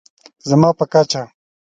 زما 0.49 0.69
په 0.77 0.85
کچه 0.93 1.21